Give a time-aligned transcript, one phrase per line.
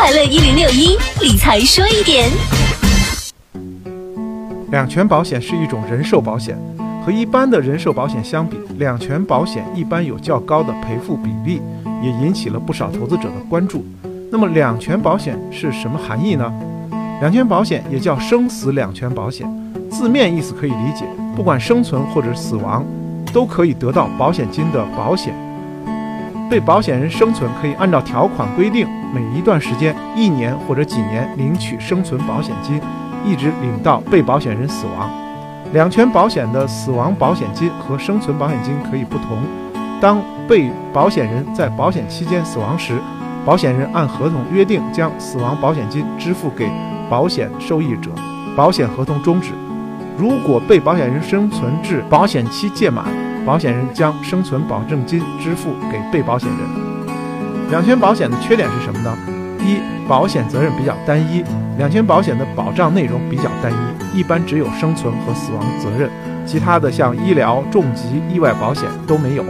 [0.00, 2.26] 快乐一零六一理财说一点。
[4.70, 6.58] 两全保险是一种人寿保险，
[7.04, 11.60] 和一般的人寿保险相比，两全保险一般有较高的赔付比例，
[12.02, 13.84] 也引起了不少投资者的关注。
[14.32, 16.50] 那么，两全保险是什么含义呢？
[17.20, 19.46] 两全保险也叫生死两全保险，
[19.90, 21.04] 字面意思可以理解，
[21.36, 22.82] 不管生存或者死亡，
[23.34, 25.34] 都可以得到保险金的保险。
[26.50, 32.80] 被保险人生存可以按照条款规定，每一段时间一年或者几年领取生存保险金，
[33.24, 35.08] 一直领到被保险人死亡。
[35.72, 39.38] 两全保险的死亡保险金和生存保险金可以不同。
[40.00, 42.98] 当被保险人在保险期间死亡时，
[43.46, 46.68] 保险人按合同约定将死亡保险金支付给
[47.08, 48.10] 保险受益者，
[48.56, 49.52] 保险合同终止。
[50.18, 53.04] 如果被保险人生存至保险期届满，
[53.50, 56.58] 保险人将生存保证金支付给被保险人。
[57.68, 59.12] 两全保险的缺点是什么呢？
[59.58, 61.42] 一、保险责任比较单一，
[61.76, 66.08] 两全保险的保障内容比较单一，一般只有生存和死亡责任，
[66.46, 69.44] 其他的像医疗、重疾、意外保险都没有，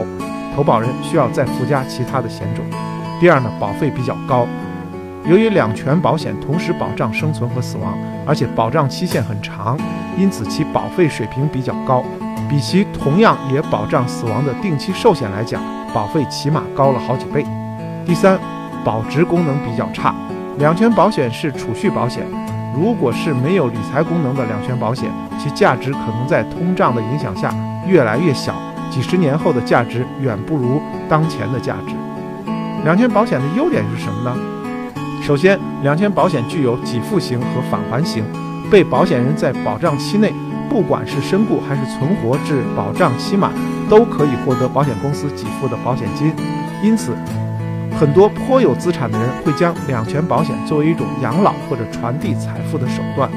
[0.57, 2.65] 投保人需要再附加其他的险种。
[3.21, 4.49] 第二呢，保费比较高，
[5.27, 9.77] 由于两全保险同时保障生存和死亡，而且保障期限很长，
[10.17, 12.03] 因此其保费水平比较高。
[12.49, 15.63] 比其同样也保障死亡的定期寿险来讲，
[15.95, 17.45] 保费起码高了好几倍。
[18.05, 18.39] 第三，
[18.85, 20.15] 保值功能比较差。
[20.59, 22.27] 两全保险是储蓄保险，
[22.75, 27.55] 如果是没有理财功能的两全保险，其价值可能在通胀的影响下
[27.87, 28.55] 越来越小，
[28.91, 31.95] 几十年后的价值远不如当前的价值。
[32.85, 34.37] 两全保险的优点是什么呢？
[35.31, 38.25] 首先，两全保险具有给付型和返还型，
[38.69, 40.35] 被保险人在保障期内。
[40.69, 43.53] 不管是身故还是存活至保障期满，
[43.89, 46.33] 都可以获得保险公司给付的保险金。
[46.83, 47.13] 因此，
[47.97, 53.31] 很多颇有资产的人会将两全保险作为一种养老或者传递财富的手段。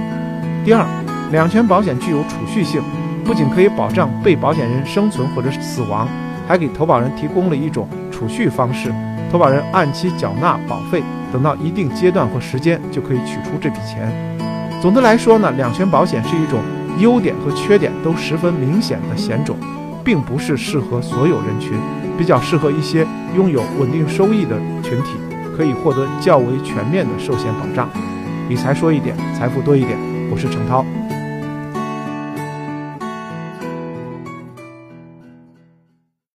[0.66, 0.84] 第二，
[1.32, 2.82] 两全保险具有储蓄性，
[3.24, 6.08] 不仅可以保障被保险人生存或者死亡，
[6.48, 8.92] 还给投保人提供了一种储蓄方式。
[9.32, 11.04] 投保人按期缴纳保费，
[11.34, 14.14] 等到一定阶段或时间就可以取出这笔钱。
[14.82, 16.62] 总的来说呢，两全保险是一种。
[17.00, 19.58] 优点和缺点都十分明显的险种，
[20.04, 21.74] 并不是适合所有人群，
[22.20, 23.04] 比较适合一些
[23.36, 25.18] 拥有稳定收益的群体，
[25.58, 27.90] 可以获得较为全面的寿险保障。
[28.48, 29.98] 理财说一点，财富多一点。
[30.30, 30.86] 我是程涛。